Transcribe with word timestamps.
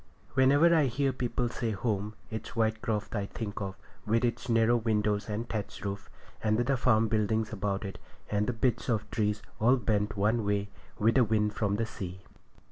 Whenever 0.33 0.73
I 0.73 0.85
hear 0.87 1.13
people 1.13 1.47
say 1.47 1.73
'home,' 1.73 2.15
it's 2.31 2.55
Whitecroft 2.57 3.15
I 3.15 3.27
think 3.27 3.61
of, 3.61 3.75
with 4.03 4.25
its 4.25 4.49
narrow 4.49 4.75
windows 4.75 5.29
and 5.29 5.47
thatch 5.47 5.85
roof 5.85 6.09
and 6.43 6.57
the 6.57 6.75
farm 6.75 7.07
buildings 7.07 7.53
about 7.53 7.85
it, 7.85 7.99
and 8.27 8.47
the 8.47 8.53
bits 8.53 8.89
of 8.89 9.07
trees 9.11 9.43
all 9.59 9.75
bent 9.77 10.17
one 10.17 10.43
way 10.43 10.69
with 10.97 11.13
the 11.13 11.23
wind 11.23 11.53
from 11.53 11.75
the 11.75 11.85
sea. 11.85 12.21